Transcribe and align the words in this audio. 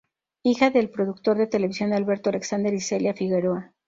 Hija 0.41 0.71
del 0.71 0.89
productor 0.89 1.37
de 1.37 1.45
televisión 1.45 1.93
Alberto 1.93 2.31
Alexander 2.31 2.73
y 2.73 2.79
Celia 2.79 3.13
Figueroa. 3.13 3.71